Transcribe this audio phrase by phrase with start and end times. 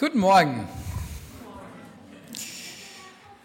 [0.00, 0.66] Guten Morgen.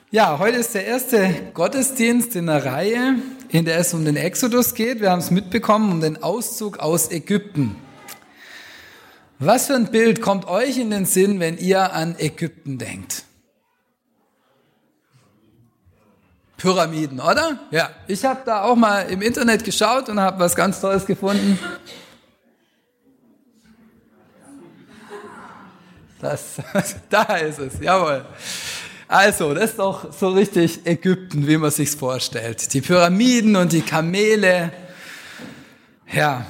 [0.10, 3.16] Ja, heute ist der erste Gottesdienst in der Reihe,
[3.50, 5.02] in der es um den Exodus geht.
[5.02, 7.76] Wir haben es mitbekommen, um den Auszug aus Ägypten.
[9.38, 13.26] Was für ein Bild kommt euch in den Sinn, wenn ihr an Ägypten denkt?
[16.56, 17.60] Pyramiden, oder?
[17.72, 21.60] Ja, ich habe da auch mal im Internet geschaut und habe was ganz Tolles gefunden.
[26.20, 26.56] Das,
[27.10, 28.26] da ist es, jawohl.
[29.08, 32.74] Also, das ist doch so richtig Ägypten, wie man sich's vorstellt.
[32.74, 34.72] Die Pyramiden und die Kamele.
[36.12, 36.46] Ja,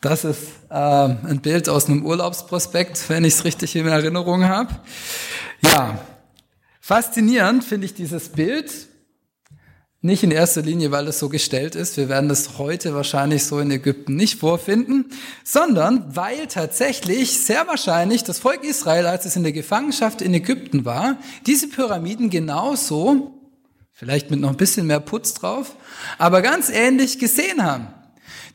[0.00, 4.74] das ist äh, ein Bild aus einem Urlaubsprospekt, wenn ich es richtig in Erinnerung habe.
[5.62, 5.98] Ja,
[6.80, 8.72] faszinierend finde ich dieses Bild,
[10.02, 11.98] nicht in erster Linie, weil es so gestellt ist.
[11.98, 15.06] Wir werden das heute wahrscheinlich so in Ägypten nicht vorfinden,
[15.44, 20.86] sondern weil tatsächlich sehr wahrscheinlich das Volk Israel, als es in der Gefangenschaft in Ägypten
[20.86, 23.34] war, diese Pyramiden genauso,
[23.92, 25.76] vielleicht mit noch ein bisschen mehr Putz drauf,
[26.16, 27.88] aber ganz ähnlich gesehen haben.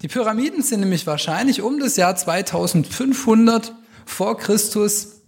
[0.01, 3.71] Die Pyramiden sind nämlich wahrscheinlich um das Jahr 2500
[4.05, 5.21] vor Christus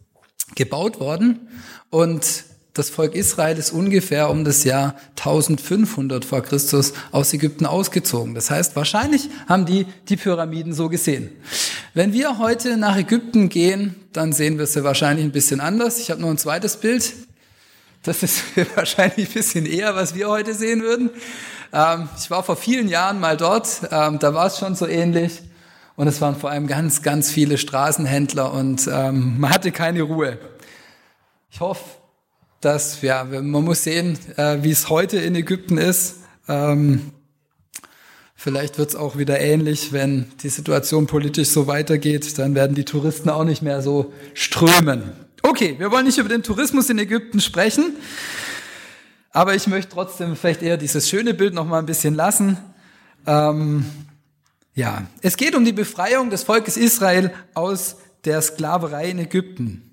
[0.56, 1.48] gebaut worden
[1.92, 2.46] und
[2.78, 8.36] das Volk Israel ist ungefähr um das Jahr 1500 vor Christus aus Ägypten ausgezogen.
[8.36, 11.30] Das heißt, wahrscheinlich haben die die Pyramiden so gesehen.
[11.94, 16.00] Wenn wir heute nach Ägypten gehen, dann sehen wir sie wahrscheinlich ein bisschen anders.
[16.00, 17.14] Ich habe noch ein zweites Bild.
[18.04, 18.44] Das ist
[18.76, 21.10] wahrscheinlich ein bisschen eher, was wir heute sehen würden.
[21.74, 23.82] Ähm, ich war vor vielen Jahren mal dort.
[23.92, 25.42] Ähm, da war es schon so ähnlich.
[25.96, 30.38] Und es waren vor allem ganz, ganz viele Straßenhändler und ähm, man hatte keine Ruhe.
[31.50, 31.82] Ich hoffe,
[32.68, 36.18] dass, ja, man muss sehen, äh, wie es heute in Ägypten ist.
[36.50, 37.14] Ähm,
[38.36, 42.84] vielleicht wird es auch wieder ähnlich, wenn die Situation politisch so weitergeht, dann werden die
[42.84, 45.14] Touristen auch nicht mehr so strömen.
[45.44, 47.96] Okay, wir wollen nicht über den Tourismus in Ägypten sprechen,
[49.32, 52.58] aber ich möchte trotzdem vielleicht eher dieses schöne Bild noch mal ein bisschen lassen.
[53.26, 53.86] Ähm,
[54.74, 57.96] ja, es geht um die Befreiung des Volkes Israel aus
[58.26, 59.87] der Sklaverei in Ägypten.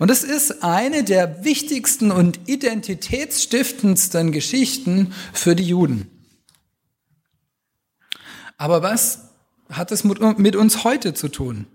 [0.00, 6.10] Und es ist eine der wichtigsten und identitätsstiftendsten Geschichten für die Juden.
[8.56, 9.28] Aber was
[9.68, 11.66] hat es mit uns heute zu tun?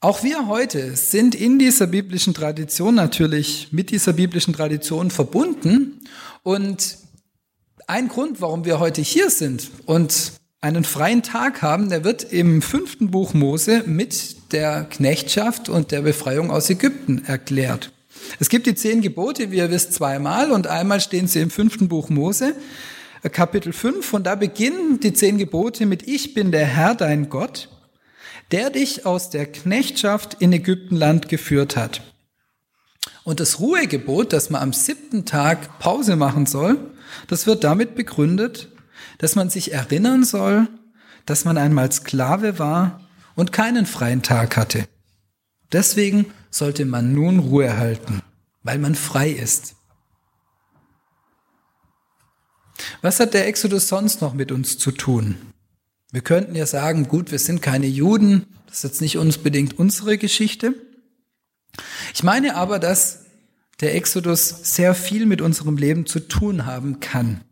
[0.00, 6.04] Auch wir heute sind in dieser biblischen Tradition natürlich mit dieser biblischen Tradition verbunden.
[6.42, 6.98] Und
[7.86, 12.62] ein Grund, warum wir heute hier sind und einen freien Tag haben, der wird im
[12.62, 17.92] fünften Buch Mose mit der Knechtschaft und der Befreiung aus Ägypten erklärt.
[18.40, 21.88] Es gibt die zehn Gebote, wie ihr wisst, zweimal und einmal stehen sie im fünften
[21.88, 22.54] Buch Mose,
[23.22, 27.28] äh, Kapitel 5, und da beginnen die zehn Gebote mit Ich bin der Herr, dein
[27.28, 27.68] Gott,
[28.50, 32.00] der dich aus der Knechtschaft in Ägyptenland geführt hat.
[33.24, 36.78] Und das Ruhegebot, dass man am siebten Tag Pause machen soll,
[37.28, 38.68] das wird damit begründet,
[39.18, 40.68] dass man sich erinnern soll,
[41.24, 43.00] dass man einmal Sklave war
[43.34, 44.86] und keinen freien Tag hatte.
[45.72, 48.22] Deswegen sollte man nun Ruhe halten,
[48.62, 49.74] weil man frei ist.
[53.02, 55.36] Was hat der Exodus sonst noch mit uns zu tun?
[56.12, 60.18] Wir könnten ja sagen, gut, wir sind keine Juden, das ist jetzt nicht unbedingt unsere
[60.18, 60.74] Geschichte.
[62.14, 63.26] Ich meine aber, dass
[63.80, 67.42] der Exodus sehr viel mit unserem Leben zu tun haben kann.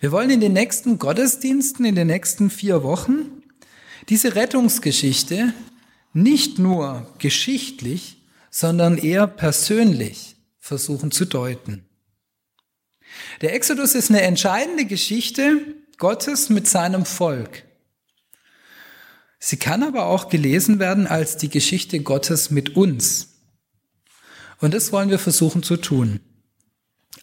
[0.00, 3.42] Wir wollen in den nächsten Gottesdiensten, in den nächsten vier Wochen,
[4.08, 5.54] diese Rettungsgeschichte
[6.12, 11.84] nicht nur geschichtlich, sondern eher persönlich versuchen zu deuten.
[13.40, 15.60] Der Exodus ist eine entscheidende Geschichte
[15.98, 17.64] Gottes mit seinem Volk.
[19.38, 23.34] Sie kann aber auch gelesen werden als die Geschichte Gottes mit uns.
[24.60, 26.20] Und das wollen wir versuchen zu tun.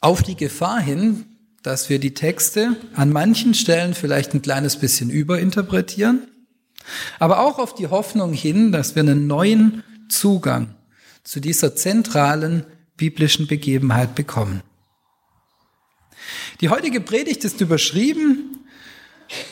[0.02, 1.31] Auf die Gefahr hin,
[1.64, 6.28] dass wir die Texte an manchen Stellen vielleicht ein kleines bisschen überinterpretieren,
[7.20, 10.76] aber auch auf die Hoffnung hin, dass wir einen neuen Zugang
[11.24, 12.66] zu dieser zentralen
[12.98, 14.62] biblischen Begebenheit bekommen.
[16.62, 18.60] Die heutige Predigt ist überschrieben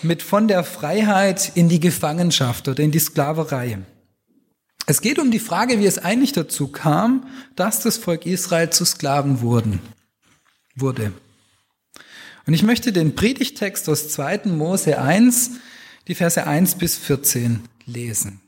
[0.02, 3.80] mit von der Freiheit in die Gefangenschaft oder in die Sklaverei.
[4.86, 8.86] Es geht um die Frage, wie es eigentlich dazu kam, dass das Volk Israel zu
[8.86, 9.80] Sklaven wurden,
[10.76, 11.14] wurde.
[12.50, 14.46] Und ich möchte den Predigtext aus 2.
[14.46, 15.52] Mose 1,
[16.08, 18.42] die Verse 1 bis 14 lesen.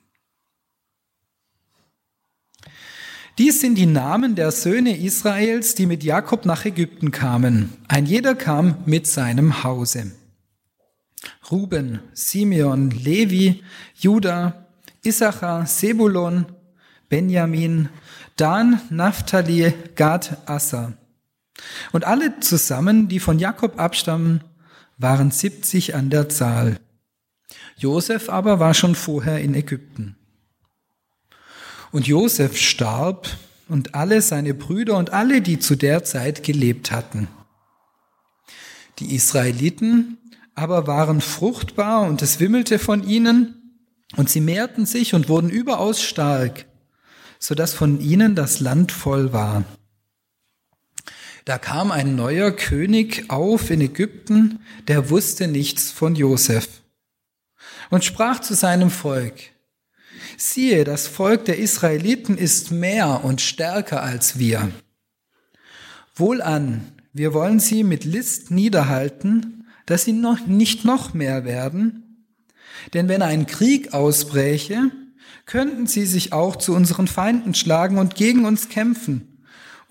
[3.38, 7.74] Dies sind die Namen der Söhne Israels, die mit Jakob nach Ägypten kamen.
[7.88, 10.09] Ein jeder kam mit seinem Hause.
[11.51, 13.63] Ruben, Simeon, Levi,
[13.94, 14.65] Judah,
[15.04, 16.47] Issachar, Sebulon,
[17.07, 17.89] Benjamin,
[18.36, 20.97] Dan, Naphtali, Gad, Assa.
[21.92, 24.44] Und alle zusammen, die von Jakob abstammen,
[24.98, 26.80] waren 70 an der Zahl.
[27.77, 30.15] Josef aber war schon vorher in Ägypten.
[31.92, 33.27] Und Josef starb
[33.68, 37.27] und alle seine Brüder und alle, die zu der Zeit gelebt hatten.
[39.00, 40.18] Die Israeliten
[40.56, 43.80] aber waren fruchtbar und es wimmelte von ihnen
[44.15, 46.65] und sie mehrten sich und wurden überaus stark,
[47.39, 49.63] so dass von ihnen das Land voll war.
[51.45, 56.67] Da kam ein neuer König auf in Ägypten, der wusste nichts von Josef
[57.89, 59.33] und sprach zu seinem Volk,
[60.38, 64.71] siehe, das Volk der Israeliten ist mehr und stärker als wir.
[66.15, 72.27] Wohlan, wir wollen sie mit List niederhalten, dass sie noch nicht noch mehr werden.
[72.94, 74.91] Denn wenn ein Krieg ausbräche,
[75.45, 79.31] könnten sie sich auch zu unseren Feinden schlagen und gegen uns kämpfen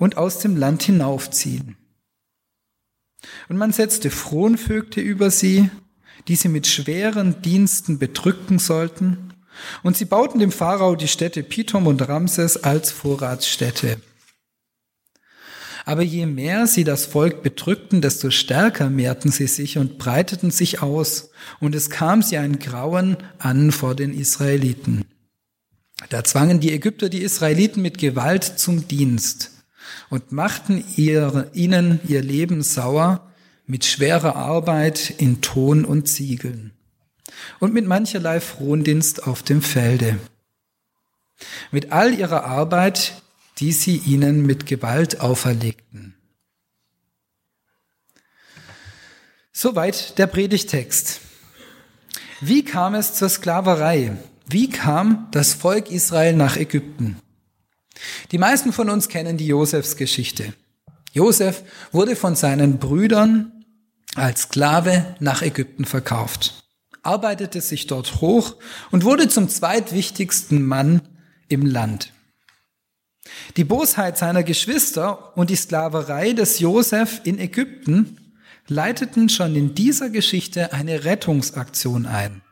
[0.00, 1.76] und aus dem Land hinaufziehen.
[3.48, 5.70] Und man setzte Fronvögte über sie,
[6.26, 9.34] die sie mit schweren Diensten bedrücken sollten,
[9.82, 14.00] und sie bauten dem Pharao die Städte Pithom und Ramses als Vorratsstätte.
[15.84, 20.80] Aber je mehr sie das Volk bedrückten, desto stärker mehrten sie sich und breiteten sich
[20.80, 25.04] aus, und es kam sie ein Grauen an vor den Israeliten.
[26.08, 29.49] Da zwangen die Ägypter die Israeliten mit Gewalt zum Dienst
[30.08, 33.30] und machten ihr, ihnen ihr Leben sauer
[33.66, 36.72] mit schwerer Arbeit in Ton und Ziegeln
[37.58, 40.18] und mit mancherlei Frondienst auf dem Felde.
[41.70, 43.20] Mit all ihrer Arbeit
[43.60, 46.14] die sie ihnen mit Gewalt auferlegten.
[49.52, 51.20] Soweit der Predigtext.
[52.40, 54.16] Wie kam es zur Sklaverei?
[54.46, 57.16] Wie kam das Volk Israel nach Ägypten?
[58.30, 60.54] Die meisten von uns kennen die Josefs Geschichte.
[61.12, 63.64] Josef wurde von seinen Brüdern
[64.14, 66.64] als Sklave nach Ägypten verkauft,
[67.02, 68.56] arbeitete sich dort hoch
[68.90, 71.02] und wurde zum zweitwichtigsten Mann
[71.48, 72.12] im Land.
[73.56, 78.16] Die Bosheit seiner Geschwister und die Sklaverei des Josef in Ägypten
[78.66, 82.42] leiteten schon in dieser Geschichte eine Rettungsaktion ein.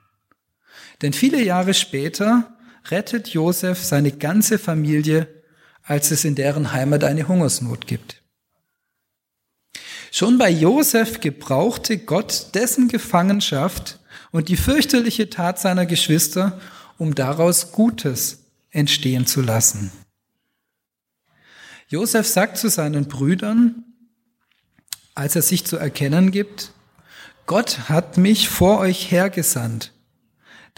[1.00, 2.57] Denn viele Jahre später
[2.90, 5.28] rettet Josef seine ganze Familie,
[5.82, 8.22] als es in deren Heimat eine Hungersnot gibt.
[10.10, 13.98] Schon bei Josef gebrauchte Gott dessen Gefangenschaft
[14.30, 16.60] und die fürchterliche Tat seiner Geschwister,
[16.96, 19.90] um daraus Gutes entstehen zu lassen.
[21.88, 23.84] Josef sagt zu seinen Brüdern,
[25.14, 26.72] als er sich zu erkennen gibt,
[27.46, 29.92] Gott hat mich vor euch hergesandt,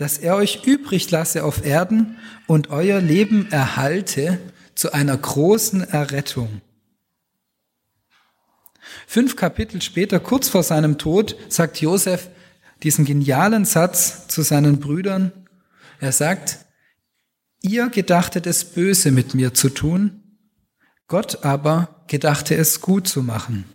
[0.01, 2.17] dass er euch übrig lasse auf Erden
[2.47, 4.39] und euer Leben erhalte
[4.75, 6.63] zu einer großen Errettung.
[9.07, 12.31] Fünf Kapitel später, kurz vor seinem Tod, sagt Josef
[12.83, 15.33] diesen genialen Satz zu seinen Brüdern.
[16.01, 16.65] Er sagt,
[17.61, 20.23] ihr gedachtet es böse mit mir zu tun,
[21.09, 23.67] Gott aber gedachte es gut zu machen.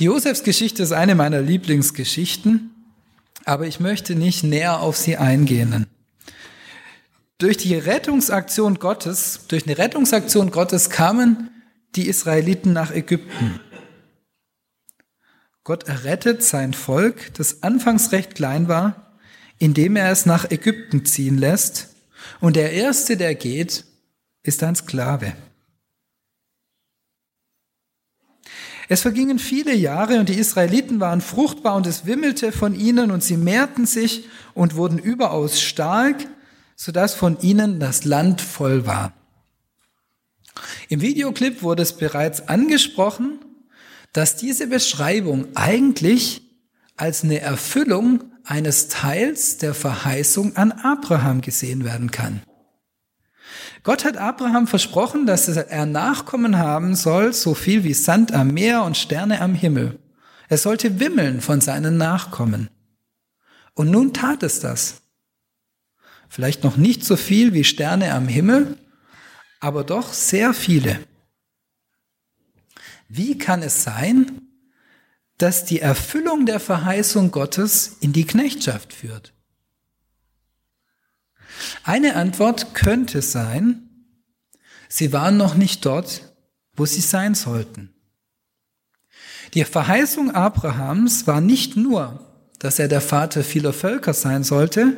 [0.00, 2.73] Die Josefsgeschichte ist eine meiner Lieblingsgeschichten,
[3.44, 5.86] aber ich möchte nicht näher auf sie eingehen.
[7.38, 11.50] Durch die Rettungsaktion Gottes, durch eine Rettungsaktion Gottes kamen
[11.96, 13.60] die Israeliten nach Ägypten.
[15.64, 19.18] Gott errettet sein Volk, das anfangs recht klein war,
[19.58, 21.88] indem er es nach Ägypten ziehen lässt.
[22.40, 23.84] Und der Erste, der geht,
[24.42, 25.32] ist ein Sklave.
[28.88, 33.22] Es vergingen viele Jahre und die Israeliten waren fruchtbar und es wimmelte von ihnen und
[33.22, 36.26] sie mehrten sich und wurden überaus stark,
[36.76, 39.12] sodass von ihnen das Land voll war.
[40.88, 43.38] Im Videoclip wurde es bereits angesprochen,
[44.12, 46.42] dass diese Beschreibung eigentlich
[46.96, 52.42] als eine Erfüllung eines Teils der Verheißung an Abraham gesehen werden kann.
[53.84, 58.82] Gott hat Abraham versprochen, dass er Nachkommen haben soll, so viel wie Sand am Meer
[58.82, 59.98] und Sterne am Himmel.
[60.48, 62.70] Er sollte wimmeln von seinen Nachkommen.
[63.74, 65.02] Und nun tat es das.
[66.30, 68.78] Vielleicht noch nicht so viel wie Sterne am Himmel,
[69.60, 70.98] aber doch sehr viele.
[73.08, 74.40] Wie kann es sein,
[75.36, 79.33] dass die Erfüllung der Verheißung Gottes in die Knechtschaft führt?
[81.82, 83.88] Eine Antwort könnte sein,
[84.88, 86.34] sie waren noch nicht dort,
[86.74, 87.94] wo sie sein sollten.
[89.54, 92.20] Die Verheißung Abrahams war nicht nur,
[92.58, 94.96] dass er der Vater vieler Völker sein sollte,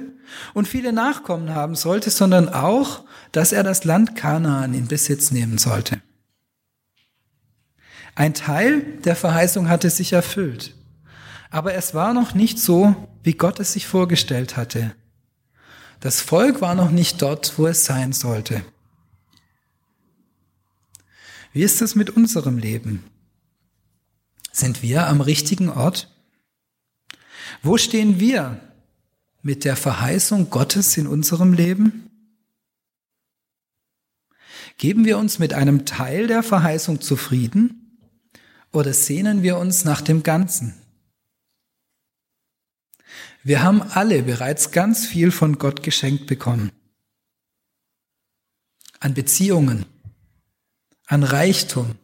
[0.55, 5.59] und viele Nachkommen haben sollte, sondern auch, dass er das Land Kanaan in Besitz nehmen
[5.59, 6.01] sollte.
[8.15, 10.75] Ein Teil der Verheißung hatte sich erfüllt,
[11.51, 14.95] aber es war noch nicht so, wie Gott es sich vorgestellt hatte.
[16.01, 18.65] Das Volk war noch nicht dort, wo es sein sollte.
[21.53, 23.03] Wie ist es mit unserem Leben?
[24.53, 26.11] Sind wir am richtigen Ort?
[27.63, 28.61] Wo stehen wir
[29.43, 32.11] mit der Verheißung Gottes in unserem Leben?
[34.79, 37.99] Geben wir uns mit einem Teil der Verheißung zufrieden
[38.73, 40.75] oder sehnen wir uns nach dem Ganzen?
[43.47, 46.73] Wir haben alle bereits ganz viel von Gott geschenkt bekommen.
[48.99, 49.87] An Beziehungen,
[51.07, 51.95] an Reichtum,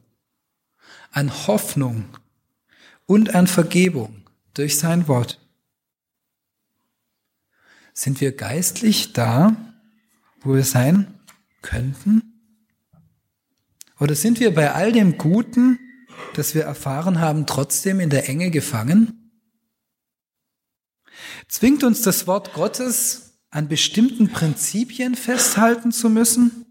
[1.11, 2.04] an Hoffnung
[3.06, 4.22] und an Vergebung
[4.54, 5.40] durch sein Wort.
[7.92, 9.56] Sind wir geistlich da,
[10.42, 11.12] wo wir sein
[11.61, 12.22] könnten?
[13.99, 15.80] Oder sind wir bei all dem Guten,
[16.37, 19.22] das wir erfahren haben, trotzdem in der Enge gefangen?
[21.49, 26.67] Zwingt uns das Wort Gottes an bestimmten Prinzipien festhalten zu müssen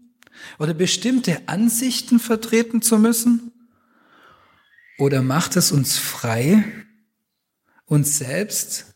[0.58, 3.52] oder bestimmte Ansichten vertreten zu müssen?
[4.98, 6.64] Oder macht es uns frei,
[7.86, 8.94] uns selbst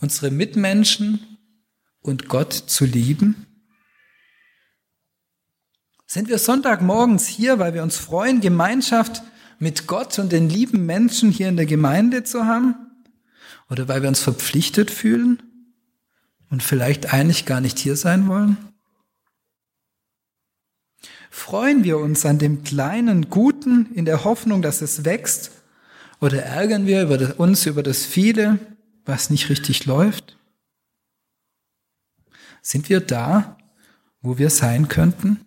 [0.00, 1.38] unsere Mitmenschen
[2.00, 3.46] und Gott zu lieben?
[6.06, 9.22] Sind wir Sonntagmorgens hier, weil wir uns freuen, Gemeinschaft
[9.58, 12.85] mit Gott und den lieben Menschen hier in der Gemeinde zu haben?
[13.68, 15.42] Oder weil wir uns verpflichtet fühlen
[16.50, 18.56] und vielleicht eigentlich gar nicht hier sein wollen?
[21.30, 25.50] Freuen wir uns an dem kleinen Guten in der Hoffnung, dass es wächst?
[26.20, 28.58] Oder ärgern wir uns über das viele,
[29.04, 30.38] was nicht richtig läuft?
[32.62, 33.58] Sind wir da,
[34.22, 35.45] wo wir sein könnten?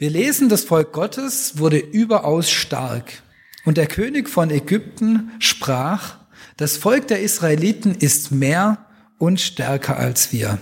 [0.00, 3.22] Wir lesen, das Volk Gottes wurde überaus stark.
[3.66, 6.16] Und der König von Ägypten sprach,
[6.56, 8.86] das Volk der Israeliten ist mehr
[9.18, 10.58] und stärker als wir.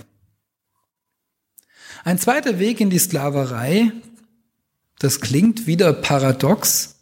[2.03, 3.93] Ein zweiter Weg in die Sklaverei,
[4.99, 6.99] das klingt wieder paradox,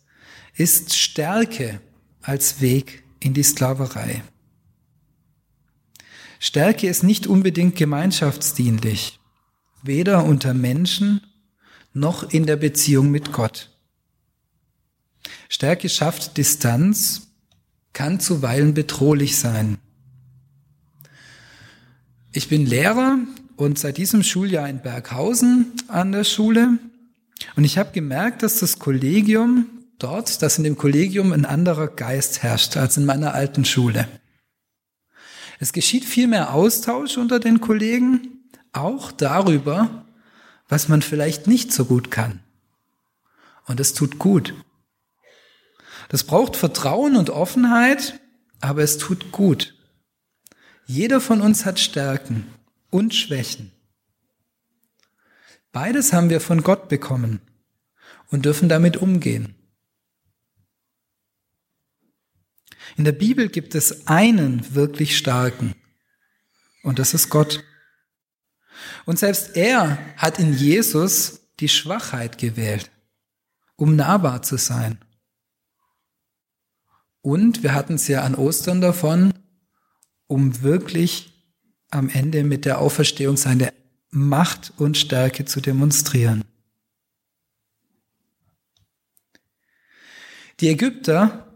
[0.53, 1.81] ist Stärke
[2.21, 4.21] als Weg in die Sklaverei.
[6.37, 9.19] Stärke ist nicht unbedingt gemeinschaftsdienlich,
[9.81, 11.21] weder unter Menschen
[11.99, 13.69] noch in der Beziehung mit Gott.
[15.49, 17.27] Stärke schafft Distanz,
[17.93, 19.77] kann zuweilen bedrohlich sein.
[22.31, 23.17] Ich bin Lehrer
[23.55, 26.77] und seit diesem Schuljahr in Berghausen an der Schule
[27.55, 29.67] und ich habe gemerkt, dass das Kollegium
[29.99, 34.07] dort, dass in dem Kollegium ein anderer Geist herrscht als in meiner alten Schule.
[35.59, 40.05] Es geschieht viel mehr Austausch unter den Kollegen, auch darüber,
[40.67, 42.41] was man vielleicht nicht so gut kann.
[43.65, 44.53] Und es tut gut.
[46.09, 48.19] Das braucht Vertrauen und Offenheit,
[48.61, 49.75] aber es tut gut.
[50.85, 52.47] Jeder von uns hat Stärken
[52.89, 53.71] und Schwächen.
[55.73, 57.41] Beides haben wir von Gott bekommen
[58.29, 59.55] und dürfen damit umgehen.
[62.95, 65.75] In der Bibel gibt es einen wirklich starken
[66.83, 67.63] und das ist Gott.
[69.05, 72.91] Und selbst er hat in Jesus die Schwachheit gewählt,
[73.75, 74.99] um nahbar zu sein.
[77.21, 79.33] Und wir hatten es ja an Ostern davon,
[80.27, 81.33] um wirklich
[81.89, 83.73] am Ende mit der Auferstehung seine
[84.09, 86.43] Macht und Stärke zu demonstrieren.
[90.59, 91.47] Die Ägypter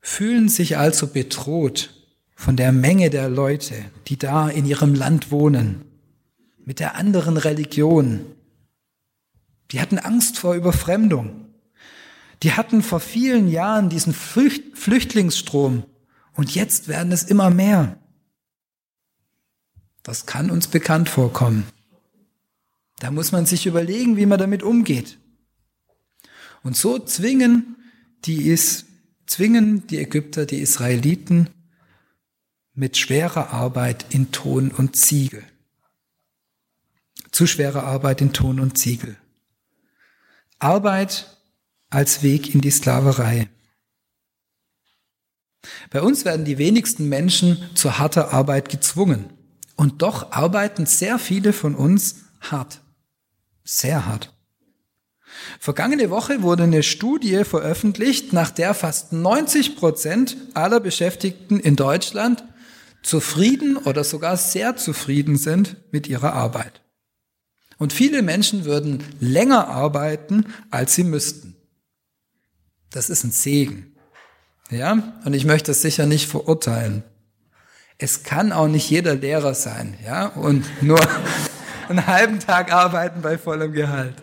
[0.00, 1.90] fühlen sich also bedroht
[2.34, 3.74] von der Menge der Leute,
[4.06, 5.84] die da in ihrem Land wohnen,
[6.68, 8.26] mit der anderen Religion.
[9.70, 11.46] Die hatten Angst vor Überfremdung.
[12.42, 15.84] Die hatten vor vielen Jahren diesen Flüchtlingsstrom
[16.34, 17.96] und jetzt werden es immer mehr.
[20.02, 21.64] Das kann uns bekannt vorkommen.
[22.98, 25.18] Da muss man sich überlegen, wie man damit umgeht.
[26.62, 27.76] Und so zwingen
[28.26, 28.84] die es
[29.24, 31.48] zwingen die Ägypter die Israeliten
[32.74, 35.42] mit schwerer Arbeit in Ton und Ziegel.
[37.38, 39.16] Zu schwerer Arbeit in Ton und Ziegel.
[40.58, 41.38] Arbeit
[41.88, 43.48] als Weg in die Sklaverei.
[45.90, 49.32] Bei uns werden die wenigsten Menschen zu harter Arbeit gezwungen.
[49.76, 52.80] Und doch arbeiten sehr viele von uns hart.
[53.62, 54.34] Sehr hart.
[55.60, 62.42] Vergangene Woche wurde eine Studie veröffentlicht, nach der fast 90 Prozent aller Beschäftigten in Deutschland
[63.04, 66.82] zufrieden oder sogar sehr zufrieden sind mit ihrer Arbeit.
[67.78, 71.56] Und viele Menschen würden länger arbeiten, als sie müssten.
[72.90, 73.94] Das ist ein Segen.
[74.70, 77.02] Ja, und ich möchte es sicher nicht verurteilen.
[77.96, 81.00] Es kann auch nicht jeder Lehrer sein, ja, und nur
[81.88, 84.14] einen halben Tag arbeiten bei vollem Gehalt.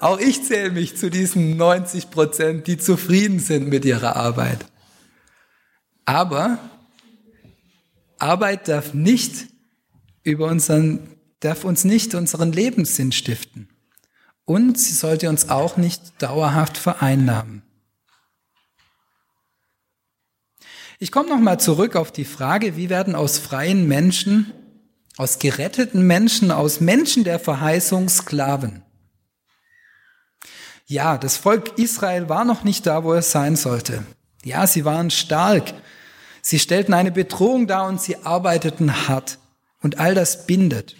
[0.00, 4.66] Auch ich zähle mich zu diesen 90 Prozent, die zufrieden sind mit ihrer Arbeit.
[6.04, 6.58] Aber
[8.18, 9.46] Arbeit darf nicht
[10.22, 13.68] über unseren, darf uns nicht unseren Lebenssinn stiften.
[14.44, 17.62] Und sie sollte uns auch nicht dauerhaft vereinnahmen.
[20.98, 24.52] Ich komme nochmal zurück auf die Frage, wie werden aus freien Menschen,
[25.18, 28.82] aus geretteten Menschen, aus Menschen der Verheißung Sklaven?
[30.86, 34.04] Ja, das Volk Israel war noch nicht da, wo es sein sollte.
[34.44, 35.74] Ja, sie waren stark.
[36.40, 39.38] Sie stellten eine Bedrohung dar und sie arbeiteten hart.
[39.82, 40.96] Und all das bindet.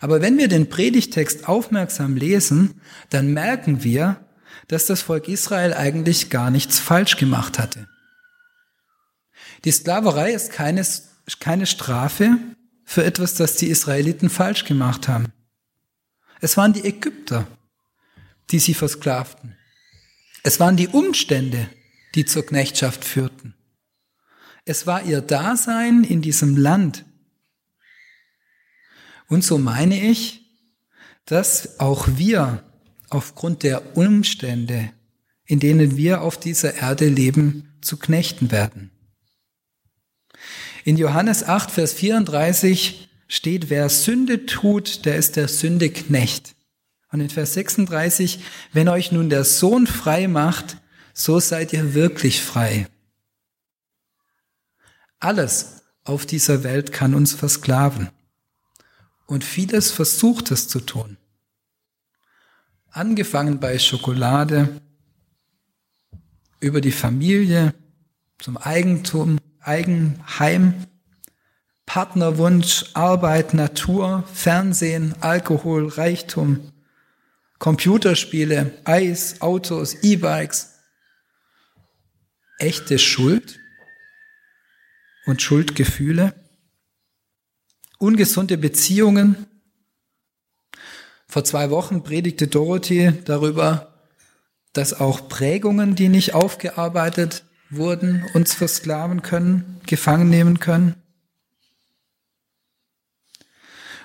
[0.00, 4.24] Aber wenn wir den Predigtext aufmerksam lesen, dann merken wir,
[4.68, 7.88] dass das Volk Israel eigentlich gar nichts falsch gemacht hatte.
[9.64, 10.86] Die Sklaverei ist keine,
[11.40, 12.38] keine Strafe
[12.84, 15.32] für etwas, das die Israeliten falsch gemacht haben.
[16.40, 17.46] Es waren die Ägypter,
[18.50, 19.56] die sie versklavten.
[20.44, 21.68] Es waren die Umstände,
[22.14, 23.54] die zur Knechtschaft führten.
[24.64, 27.04] Es war ihr Dasein in diesem Land.
[29.28, 30.42] Und so meine ich,
[31.26, 32.64] dass auch wir
[33.10, 34.90] aufgrund der Umstände,
[35.44, 38.90] in denen wir auf dieser Erde leben, zu Knechten werden.
[40.84, 46.54] In Johannes 8, Vers 34 steht, wer Sünde tut, der ist der Sünde Knecht.
[47.10, 48.40] Und in Vers 36,
[48.72, 50.78] wenn euch nun der Sohn frei macht,
[51.14, 52.86] so seid ihr wirklich frei.
[55.18, 58.10] Alles auf dieser Welt kann uns versklaven.
[59.28, 61.18] Und vieles versucht es zu tun.
[62.90, 64.80] Angefangen bei Schokolade,
[66.60, 67.74] über die Familie,
[68.38, 70.86] zum Eigentum, Eigenheim,
[71.84, 76.72] Partnerwunsch, Arbeit, Natur, Fernsehen, Alkohol, Reichtum,
[77.58, 80.74] Computerspiele, Eis, Autos, E-Bikes.
[82.58, 83.60] Echte Schuld
[85.26, 86.34] und Schuldgefühle,
[87.98, 89.46] ungesunde Beziehungen.
[91.26, 93.92] Vor zwei Wochen predigte Dorothy darüber,
[94.72, 100.94] dass auch Prägungen, die nicht aufgearbeitet wurden, uns versklaven können, gefangen nehmen können.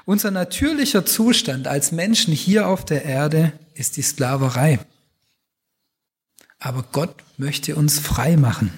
[0.05, 4.79] Unser natürlicher Zustand als Menschen hier auf der Erde ist die Sklaverei.
[6.59, 8.71] Aber Gott möchte uns frei machen.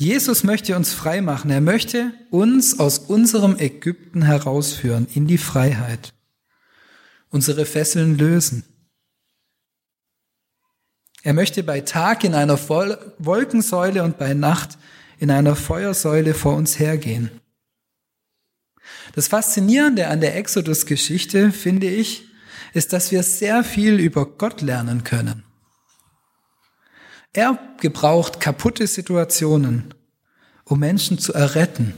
[0.00, 1.50] Jesus möchte uns frei machen.
[1.50, 6.14] Er möchte uns aus unserem Ägypten herausführen in die Freiheit.
[7.28, 8.64] Unsere Fesseln lösen.
[11.22, 14.78] Er möchte bei Tag in einer Wolkensäule und bei Nacht
[15.18, 17.30] in einer Feuersäule vor uns hergehen.
[19.14, 22.24] Das Faszinierende an der Exodus-Geschichte, finde ich,
[22.72, 25.44] ist, dass wir sehr viel über Gott lernen können.
[27.32, 29.94] Er gebraucht kaputte Situationen,
[30.64, 31.94] um Menschen zu erretten.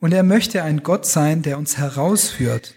[0.00, 2.74] Und er möchte ein Gott sein, der uns herausführt,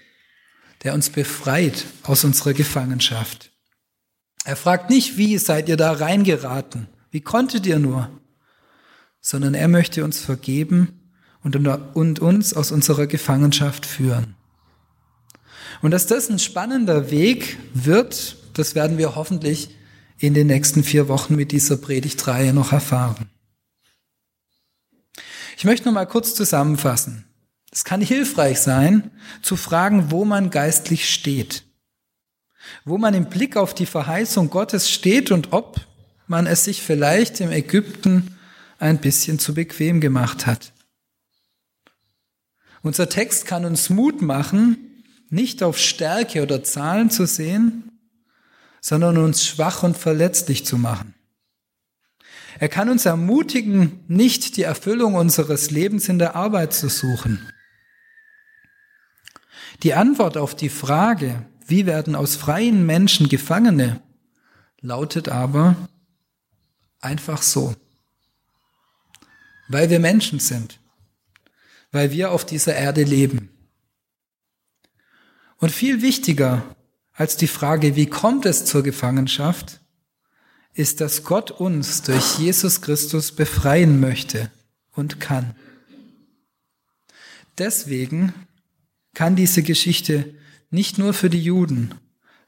[0.83, 3.51] der uns befreit aus unserer Gefangenschaft.
[4.45, 6.87] Er fragt nicht, wie seid ihr da reingeraten?
[7.11, 8.09] Wie konntet ihr nur?
[9.21, 14.35] Sondern er möchte uns vergeben und, uns aus unserer Gefangenschaft führen.
[15.81, 19.69] Und dass das ein spannender Weg wird, das werden wir hoffentlich
[20.23, 23.29] in den nächsten vier Wochen mit dieser Predigtreihe noch erfahren.
[25.57, 27.25] Ich möchte noch mal kurz zusammenfassen.
[27.69, 31.65] Es kann hilfreich sein, zu fragen, wo man geistlich steht,
[32.85, 35.81] wo man im Blick auf die Verheißung Gottes steht und ob
[36.27, 38.37] man es sich vielleicht im Ägypten
[38.79, 40.71] ein bisschen zu bequem gemacht hat.
[42.81, 47.92] Unser Text kann uns Mut machen, nicht auf Stärke oder Zahlen zu sehen,
[48.83, 51.15] sondern uns schwach und verletzlich zu machen.
[52.59, 57.39] Er kann uns ermutigen, nicht die Erfüllung unseres Lebens in der Arbeit zu suchen.
[59.81, 64.01] Die Antwort auf die Frage, wie werden aus freien Menschen Gefangene,
[64.81, 65.75] lautet aber
[66.99, 67.75] einfach so.
[69.67, 70.77] Weil wir Menschen sind
[71.93, 73.49] weil wir auf dieser Erde leben.
[75.57, 76.75] Und viel wichtiger
[77.13, 79.81] als die Frage, wie kommt es zur Gefangenschaft,
[80.73, 84.51] ist, dass Gott uns durch Jesus Christus befreien möchte
[84.91, 85.55] und kann.
[87.57, 88.33] Deswegen
[89.13, 90.33] kann diese Geschichte
[90.71, 91.93] nicht nur für die Juden,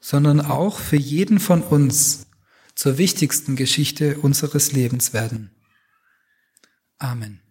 [0.00, 2.26] sondern auch für jeden von uns
[2.74, 5.50] zur wichtigsten Geschichte unseres Lebens werden.
[6.98, 7.45] Amen.